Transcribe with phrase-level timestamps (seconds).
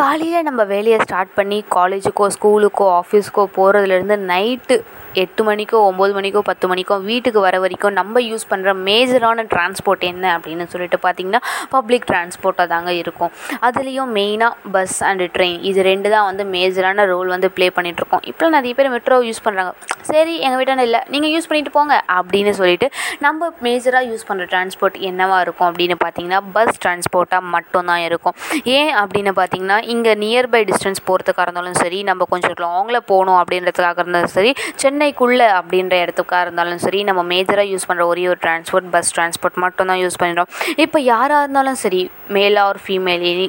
[0.00, 4.78] காலையில் நம்ம வேலையை ஸ்டார்ட் பண்ணி காலேஜுக்கோ ஸ்கூலுக்கோ ஆஃபீஸ்க்கோ போகிறதுலேருந்து நைட்டு
[5.22, 10.26] எட்டு மணிக்கோ ஒம்பது மணிக்கோ பத்து மணிக்கோ வீட்டுக்கு வர வரைக்கும் நம்ம யூஸ் பண்ணுற மேஜரான டிரான்ஸ்போர்ட் என்ன
[10.34, 11.40] அப்படின்னு சொல்லிட்டு பார்த்திங்கன்னா
[11.72, 13.32] பப்ளிக் டிரான்ஸ்போர்ட்டாக தாங்க இருக்கும்.
[13.66, 18.50] அதுலேயும் மெயினாக பஸ் அண்டு ட்ரெயின் இது ரெண்டு தான் வந்து மேஜரான ரோல் வந்து ப்ளே பண்ணிகிட்ருக்கோம் இப்போ
[18.56, 19.72] நிறைய பேர் மெட்ரோ யூஸ் பண்ணுறாங்க
[20.10, 22.86] சரி எங்கள் வீட்டான இல்லை நீங்கள் யூஸ் பண்ணிட்டு போங்க அப்படின்னு சொல்லிட்டு
[23.26, 28.36] நம்ம மேஜராக யூஸ் பண்ணுற டிரான்ஸ்போர்ட் என்னவாக இருக்கும் அப்படின்னு பார்த்தீங்கன்னா பஸ் டிரான்ஸ்போர்ட்டாக மட்டும்தான் இருக்கும்.
[28.78, 34.34] ஏன் அப்படின்னு பார்த்தீங்கன்னா இங்கே நியர்பை டிஸ்டன்ஸ் போகிறதுக்காக இருந்தாலும் சரி நம்ம கொஞ்சம் லாங்கில் போகணும் அப்படின்றதுக்காக இருந்தாலும்
[34.34, 39.58] சரி சென்னைக்குள்ளே அப்படின்ற இடத்துக்காக இருந்தாலும் சரி நம்ம மேஜராக யூஸ் பண்ணுற ஒரே ஒரு டிரான்ஸ்போர்ட் பஸ் டிரான்ஸ்போர்ட்
[39.58, 43.48] மட்டும்தான் யூஸ் பண்ணுறோம் இப்போ யாராக இருந்தாலும் சரி male or female any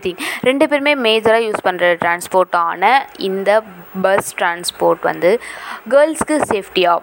[0.00, 2.90] thing ரெண்டு பேருமே மேஜராக யூஸ் பண்ணுற டிரான்ஸ்போர்ட்டான
[3.22, 3.50] இந்த
[4.02, 5.30] பஸ் டிரான்ஸ்போர்ட் வந்து
[5.92, 7.00] கேர்ள்ஸ்க்கு சேஃப்டியாக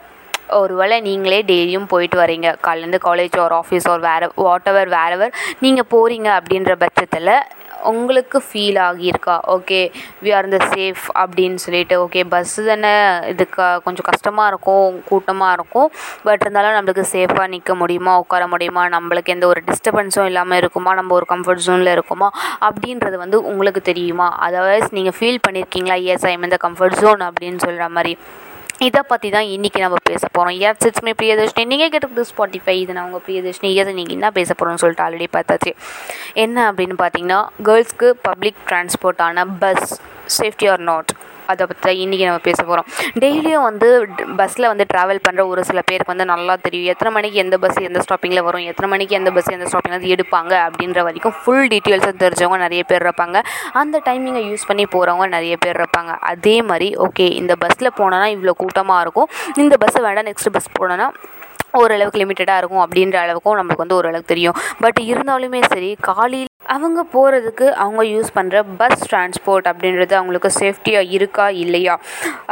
[0.58, 5.34] ஒரு வேளை நீங்களே டெய்லியும் போயிட்டு வரீங்க காலேருந்து காலேஜ் ஒரு ஆஃபீஸ் ஒரு வேறு வாட் எவர் வேறவர்
[5.62, 7.34] நீங்கள் போகிறீங்க அப்படின்ற பட்சத்தில்
[7.92, 9.36] உங்களுக்கு ஃபீல் ஆகியிருக்கா?
[9.56, 9.80] ஓகே
[10.24, 12.94] வி ஆர் இந்த சேஃப் அப்படின்னு சொல்லிட்டு ஓகே பஸ்ஸு தானே
[13.34, 15.90] இதுக்கு கொஞ்சம் கஷ்டமாக இருக்கும் கூட்டமாக இருக்கும்.
[16.28, 21.16] பட் இருந்தாலும் நம்மளுக்கு சேஃபாக நிற்க முடியுமா உட்கார முடியுமா நம்மளுக்கு எந்த ஒரு டிஸ்டர்பன்ஸும் இல்லாமல் இருக்குமா நம்ம
[21.20, 22.30] ஒரு கம்ஃபர்ட் ஜோனில் இருக்குமா
[22.70, 24.30] அப்படின்றது வந்து உங்களுக்கு தெரியுமா?
[24.48, 28.14] அதர்வைஸ் நீங்கள் ஃபீல் பண்ணியிருக்கீங்களா எஸ் ஐம் இந்த கம்ஃபர்ட் ஜோன் அப்படின்னு சொல்கிற மாதிரி.
[28.88, 32.92] இதை பற்றி தான் இன்றைக்கி நம்ம பேச போகிறோம் எஸ் இட்ஸ் மே பிரியதர்ஷினி நீங்கள் கேட்டுக்கிறது ஸ்பாட்டிஃபை இது
[32.98, 33.70] நான் உங்கள் பிரியதர்ஷினி.
[33.80, 35.72] எஸ் நீங்கள் என்ன பேச போகிறோம்னு சொல்லிட்டு ஆல்ரெடி பார்த்தாச்சு.
[36.44, 39.90] என்ன அப்படின்னு பார்த்தீங்கன்னா கேர்ள்ஸ்க்கு பப்ளிக் டிரான்ஸ்போர்ட்டான பஸ்
[40.38, 41.12] சேஃப்டி ஆர் நாட்
[41.52, 42.88] அதை பற்றி இன்றைக்கி நம்ம பேச போகிறோம்
[43.24, 43.88] டெய்லியும் வந்து
[44.40, 46.90] பஸ்ஸில் வந்து ட்ராவல் பண்ணுற ஒரு சில பேருக்கு வந்து நல்லா தெரியும்.
[46.94, 48.66] எத்தனை மணிக்கு எந்த பஸ் எந்த ஸ்டாப்பிங்கில் வரும்?
[48.72, 50.54] எத்தனை மணிக்கு எந்த பஸ் எந்த ஸ்டாப்பிங்கில் வந்து எடுப்பாங்க?
[50.68, 53.40] அப்படின்ற வரைக்கும் ஃபுல் டீட்டெயில்ஸும் தெரிஞ்சவங்க நிறைய பேர் இருப்பாங்க.
[53.82, 56.14] அந்த டைமிங்கை யூஸ் பண்ணி போகிறவங்க நிறைய பேர் இருப்பாங்க.
[56.34, 59.30] அதே மாதிரி ஓகே இந்த பஸ்ஸில் போனோன்னா இவ்வளோ கூட்டமாக இருக்கும்.
[59.64, 61.10] இந்த பஸ்ஸை வேண்டாம் நெக்ஸ்ட் பஸ் போனோன்னா
[61.80, 64.56] ஓரளவுக்கு லிமிட்டடாக இருக்கும் அப்படின்ற அளவுக்கும் நம்மளுக்கு வந்து ஓரளவுக்கு தெரியும்.
[64.84, 71.48] பட் இருந்தாலுமே சரி காலையில் அவங்க போகிறதுக்கு அவங்க யூஸ் பண்ணுற பஸ் டிரான்ஸ்போர்ட் அப்படின்றது அவங்களுக்கு சேஃப்டியாக இருக்கா
[71.64, 71.96] இல்லையா?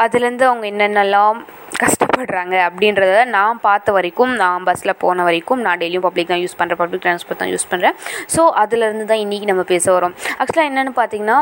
[0.04, 1.40] அதுலேருந்து அவங்க என்னென்னலாம்
[1.84, 6.82] கஷ்டப்படுறாங்க அப்படின்றத நான் பார்த்த வரைக்கும் நான் பஸ்ஸில் போன வரைக்கும் நான் டெய்லியும் பப்ளிக் தான் யூஸ் பண்ணுறேன்
[6.82, 7.96] பப்ளிக் டிரான்ஸ்போர்ட் தான் யூஸ் பண்ணுறேன்
[8.36, 10.16] ஸோ அதுலேருந்து தான் இன்றைக்கி நம்ம பேச வரோம்.
[10.42, 11.38] ஆக்சுவலாக என்னென்னு பார்த்தீங்கன்னா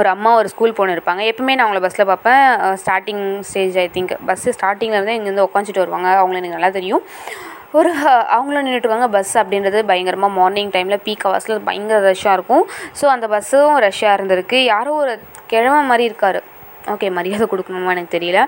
[0.00, 1.22] ஒரு அம்மா ஒரு ஸ்கூல் போன இருப்பாங்க.
[1.32, 2.42] எப்பவுமே நான் அவங்கள பஸ்ஸில் பார்ப்பேன்.
[2.82, 6.08] Starting stage I think bus ஸ்டார்டிங்கில் இருந்தே இங்கேருந்து உட்காந்துட்டு வருவாங்க.
[6.20, 7.04] அவங்கள எனக்கு நல்லா தெரியும்.
[7.78, 7.90] ஒரு
[8.36, 12.64] அவங்களும் நின்றுட்டுருக்காங்க பஸ் அப்படின்றது பயங்கரமாக மார்னிங் டைமில் பீக் ஹவர்ஸில் பயங்கர ரஷ்ஷாக இருக்கும்.
[13.00, 14.58] ஸோ அந்த பஸ்ஸும் ரஷ்ஷாக இருந்திருக்கு.
[14.72, 15.14] யாரோ ஒரு
[15.52, 16.38] கிழமை மாதிரி இருக்கார்.
[16.92, 18.40] ஓகே மரியாதை கொடுக்கணுமா எனக்கு தெரியல.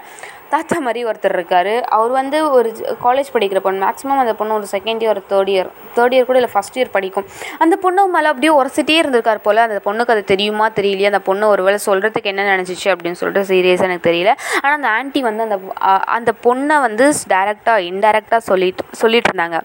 [0.53, 1.71] தாத்தா மாதிரி ஒருத்தர் இருக்கார்.
[1.97, 2.69] அவர் வந்து ஒரு
[3.05, 3.81] காலேஜ் படிக்கிற பொண்ணு.
[3.87, 7.27] மேக்ஸிமம் அந்த பொண்ணு ஒரு second year third year third year கூட இல்லை ஃபஸ்ட் இயர் படிக்கும்.
[7.65, 9.63] அந்த பொண்ணு மேலே அப்படியே உரசிட்டே இருந்திருக்கார் போல்.
[9.67, 11.11] அந்த பொண்ணுக்கு அது தெரியுமா தெரியலையா?
[11.13, 14.35] அந்த பொண்ணு ஒரு வேளை சொல்கிறதுக்கு என்ன நினச்சிச்சு அப்படின்னு சொல்லிட்டு சீரியஸாக எனக்கு தெரியல.
[14.63, 15.59] ஆனால் அந்த ஆன்ட்டி வந்து அந்த
[16.19, 19.59] அந்த பொண்ணை வந்து டேரெக்டாக இன்டெரக்டாக சொல்லிட்டு சொல்லிட்டு இருந்தாங்க.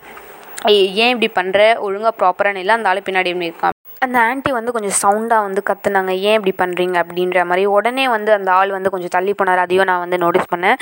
[1.04, 3.73] ஏன் இப்படி பண்ணுற ஒழுங்காக ப்ராப்பரான இல்லை அந்த ஆள் பின்னாடி எப்படி இருக்கான்?
[4.06, 7.66] அந்த ஆன்ட்டி வந்து கொஞ்சம் சவுண்டாக வந்து கற்றுனாங்க ஏன் இப்படி பண்ணுறீங்க அப்படின்ற மாதிரி.
[7.78, 9.64] உடனே வந்து அந்த ஆள் வந்து கொஞ்சம் தள்ளி போனார்.
[9.66, 10.80] அதையும் நான் வந்து நோட்டீஸ் பண்ணேன்.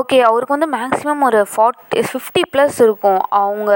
[0.00, 3.22] ஓகே அவருக்கு வந்து மேக்ஸிமம் ஒரு ஃபார்ட்டி ஃபிஃப்டி ப்ளஸ் இருக்கும்.
[3.42, 3.72] அவங்க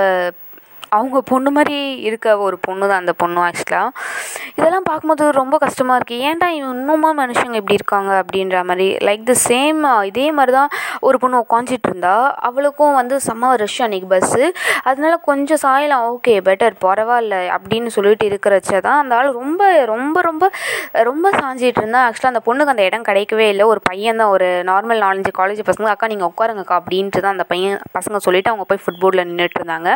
[0.97, 1.79] அவங்க பொண்ணு மாதிரி
[2.09, 3.89] இருக்க ஒரு பொண்ணு தான் அந்த பொண்ணு ஆக்சுவலாக
[4.59, 8.87] இதெல்லாம் பார்க்கும்போது ரொம்ப கஷ்டமாக இருக்குது ஏன்டா இன்னுமா மனுஷங்க இப்படி இருக்காங்க அப்படின்ற மாதிரி.
[9.09, 9.81] லைக் த சேம்
[10.11, 10.71] இதே மாதிரி தான்
[11.09, 12.15] ஒரு பொண்ணு உட்காந்துட்டு இருந்தா
[12.49, 14.45] அவளுக்கும் வந்து செம்ம ரஷ் அன்றைக்கி பஸ்ஸு
[14.91, 20.45] அதனால கொஞ்சம் சாயலாம் ஓகே பெட்டர் பரவாயில்ல அப்படின்னு சொல்லிட்டு இருக்கிறச்ச தான் அந்த ஆள் ரொம்ப ரொம்ப ரொம்ப
[21.09, 22.01] ரொம்ப சாஞ்சிட்டு இருந்தா.
[22.07, 23.65] ஆக்சுவலாக அந்த பொண்ணுக்கு அந்த இடம் கிடைக்கவே இல்லை.
[23.73, 27.79] ஒரு பையன் தான் ஒரு நார்மல் நாலஞ்சு காலேஜ் பசங்க அக்கா நீங்கள் உட்காருங்கக்கா அப்படின்ட்டு தான் அந்த பையன்
[27.99, 29.89] பசங்க சொல்லிவிட்டு அவங்க போய் ஃபுட்போர்டில் நின்றுட்டு இருந்தாங்க.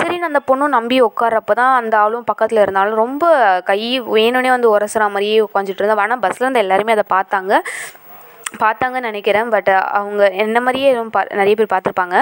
[0.00, 3.24] சரின்னு அந்த பொண்ணும் நம்பி உட்காரப்ப தான் அந்த ஆளும் பக்கத்தில் இருந்தாலும் ரொம்ப
[3.70, 3.80] கை
[4.16, 7.52] வேணும்னே வந்து உரசுற மாதிரியே உட்காந்துட்டு இருந்தோம் ஆனால் பஸ்ஸில் இருந்து எல்லாருமே அதை பார்த்தாங்க.
[8.62, 9.48] பார்த்தாங்கன்னு நினைக்கிறேன்.
[9.54, 12.16] பட் அவங்க என்ன மாதிரியே எதுவும் பா நிறைய பேர் பார்த்துருப்பாங்க.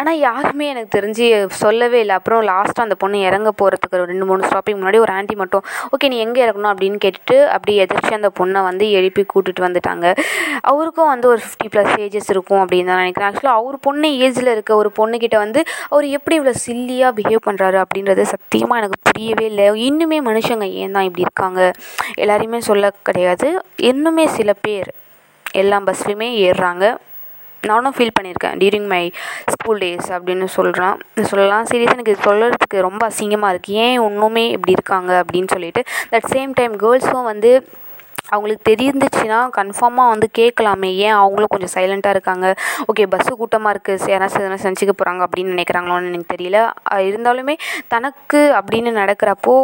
[0.00, 1.26] ஆனால் யாருமே எனக்கு தெரிஞ்சு
[1.62, 2.14] சொல்லவே இல்லை.
[2.20, 5.64] அப்புறம் லாஸ்ட்டாக அந்த பொண்ணு இறங்க போகிறதுக்கு ரெண்டு மூணு ஸ்டாப்பிங் முன்னாடி ஒரு ஆண்டி மட்டும்
[5.94, 6.72] ஓகே நீ எங்கே இறக்கணும்?
[6.74, 10.06] அப்படின்னு கேட்டுட்டு அப்படி எதிர்த்து அந்த பொண்ணை வந்து எழுப்பி கூட்டிகிட்டு வந்துட்டாங்க.
[10.72, 13.28] அவருக்கும் வந்து ஒரு ஃபிஃப்டி ப்ளஸ் ஏஜஸ் இருக்கும் அப்படின்னு தான் நினைக்கிறேன்.
[13.30, 15.62] ஆக்சுவலாக அவர் பொண்ணு ஏஜில் இருக்க ஒரு பொண்ணுக்கிட்ட வந்து
[15.92, 19.66] அவர் எப்படி இவ்வளோ சில்லியாக பிஹேவ் பண்ணுறாரு அப்படின்றது சத்தியமாக எனக்கு புரியவே இல்லை.
[19.88, 21.60] இன்னுமே மனுஷங்க ஏன் தான் இப்படி இருக்காங்க?
[22.22, 23.48] எல்லாரையுமே சொல்ல கிடையாது.
[23.90, 24.90] இன்னுமே சில பேர்
[25.52, 26.96] எல்லா பஸ்லேயுமே ஏறுறாங்க.
[27.62, 28.54] நானும் ஃபீல் பண்ணியிருக்கேன்.
[28.60, 29.12] டியூரிங் மை
[29.54, 31.64] ஸ்கூல் டேஸ் அப்படின்னு சொல்கிறான் சொல்லலாம்.
[31.70, 35.82] சீரியஸாக எனக்கு இது சொல்கிறதுக்கு ரொம்ப அசிங்கமாக இருக்குது ஏன் இன்னுமே இப்படி இருக்காங்க அப்படின்னு சொல்லிட்டு.
[36.12, 37.68] தட் சேம் டைம் கேர்ள்ஸும் வந்து
[38.34, 40.90] அவங்களுக்கு தெரிஞ்சிச்சுன்னா கன்ஃபார்மாக வந்து கேட்கலாமே.
[41.06, 42.46] ஏன் அவங்களும் கொஞ்சம் சைலண்ட்டாக இருக்காங்க?
[42.90, 46.58] ஓகே பஸ்ஸு கூட்டமாக இருக்குது யாராச்சும் எதனா செஞ்சுக்க போகிறாங்க அப்படின்னு நினைக்கிறாங்களோன்னு எனக்கு தெரியல.
[47.08, 47.54] இருந்தாலுமே
[47.94, 49.54] தனக்கு அப்படின்னு நடக்கிறப்போ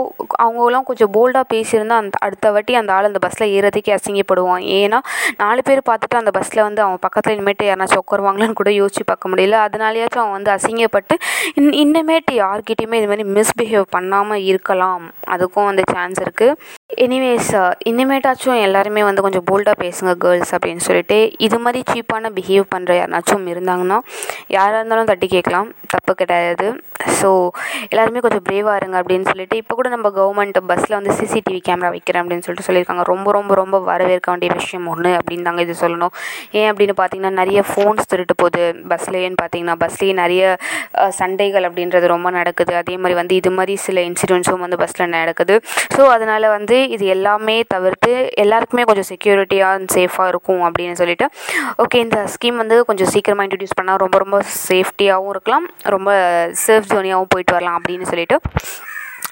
[0.44, 4.64] அவங்களாம் கொஞ்சம் போல்டாக பேசியிருந்தா அந்த அடுத்த வாட்டி அந்த ஆள் அந்த பஸ்ஸில் ஏறதுக்கே அசிங்கப்படுவான்.
[4.80, 5.00] ஏன்னா
[5.42, 9.58] நாலு பேர் பார்த்துட்டு அந்த பஸ்ஸில் வந்து அவன் பக்கத்தில் இனிமேட்டு யாராச்சும் உட்காருவாங்களான்னு கூட யோசிச்சு பார்க்க முடியல.
[9.66, 11.16] அதனாலயாச்சும் அவன் வந்து அசிங்கப்பட்டு
[11.60, 15.04] இன் இன்னமேட்டு யார்கிட்டையுமே இது மாதிரி மிஸ்பிஹேவ் பண்ணாமல் இருக்கலாம்.
[15.34, 16.56] அதுக்கும் வந்து சான்ஸ் இருக்குது
[17.04, 17.54] எனிவேஸ்
[17.90, 21.18] இனிமேட்டாச்சும் எல்லாருமே வந்து கொஞ்சம் போல்டாக பேசுங்க கேர்ள்ஸ் அப்படின்னு சொல்லிட்டு.
[21.46, 23.98] இது மாதிரி சீப்பான பிஹேவ் பண்ணுற யாருனாச்சும் இருந்தாங்கன்னா
[24.56, 25.68] யாராக இருந்தாலும் தட்டி கேட்கலாம்.
[25.94, 26.66] தப்பு கிடையாது.
[27.18, 27.28] ஸோ
[27.90, 32.22] எல்லாருமே கொஞ்சம் பிரேவாக இருங்க அப்படின்னு சொல்லிட்டு இப்போ கூட நம்ம கவர்மெண்ட் பஸ்ஸில் வந்து சிசிடிவி கேமரா வைக்கிறேன்
[32.22, 33.04] அப்படின்னு சொல்லிட்டு சொல்லியிருக்காங்க.
[33.12, 36.12] ரொம்ப ரொம்ப ரொம்ப வரவேற்க வேண்டிய விஷயம் ஒன்று அப்படின்னு தாங்க இது சொல்லணும்.
[36.60, 38.62] ஏன் அப்படின்னு பார்த்தீங்கன்னா நிறைய ஃபோன்ஸ் திருட்டு போகுது
[38.92, 40.42] பஸ்லேன்னு பார்த்தீங்கன்னா பஸ்லேயே நிறைய
[41.20, 42.74] சண்டைகள் அப்படின்றது ரொம்ப நடக்குது.
[42.82, 45.56] அதே மாதிரி வந்து இது மாதிரி சில இன்சிடென்ட்ஸும் வந்து பஸ்ஸில் நடக்குது.
[45.96, 48.12] ஸோ அதனால் வந்து இது எல்லாமே தவிர்த்து
[48.46, 51.28] எல்லாருக்குமே கொஞ்சம் செக்யூரிட்டியாக அண்ட் சேஃபாக இருக்கும் அப்படின்னு சொல்லிட்டு.
[51.84, 55.68] ஓகே இந்த ஸ்கீம் வந்து கொஞ்சம் சீக்கிரமாக இன்ட்ரடியூஸ் பண்ணால் ரொம்ப ரொம்ப சேஃப்டியாகவும் இருக்கலாம்.
[55.94, 56.10] ரொம்ப
[56.66, 58.38] சேஃப் ஜோனியாகவும் போயிட்டு வரலாம் அப்படின்னு சொல்லிட்டு.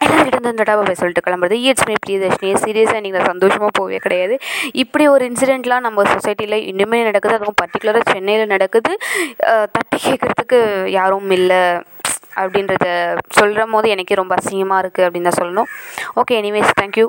[0.05, 1.57] எல்லாருக்கிட்ட இருந்து இந்த டாபா சொல்லிட்டு கிளம்புறது.
[1.69, 4.35] இட்ஸ் மே பிரியதர்ஷினி சீரியஸாக இன்றைக்கி நான் சந்தோஷமாக போகவே கிடையாது.
[4.83, 7.37] இப்படி ஒரு இன்சிடெண்ட்லாம் நம்ம சொசைட்டியில் இன்னுமே நடக்குது.
[7.39, 8.93] அதுவும் பர்டிகுலராக சென்னையில் நடக்குது.
[9.77, 10.61] தட்டி கேட்குறதுக்கு
[10.99, 11.63] யாரும் இல்லை
[12.43, 12.87] அப்படின்றத
[13.39, 15.71] சொல்கிற போது எனக்கே ரொம்ப அசிங்கமாக இருக்குது அப்படின்னு தான் சொல்லணும்.
[16.23, 17.07] ஓகே எனிவேஸ் தேங்க்யூ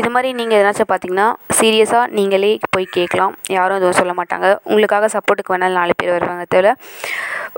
[0.00, 1.26] இது மாதிரி நீங்கள் எதனாச்சும் பார்த்தீங்கன்னா
[1.58, 3.34] சீரியஸாக நீங்களே போய் கேட்கலாம்.
[3.56, 4.48] யாரும் எதுவும் சொல்ல மாட்டாங்க.
[4.68, 6.74] உங்களுக்காக சப்போர்ட்டுக்கு வேணாலும் நாலு பேர் வருவாங்க தவிர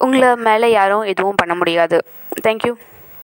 [0.04, 1.98] உங்களை மேலே யாரும் எதுவும் பண்ண முடியாது.
[2.46, 2.72] தேங்க்யூ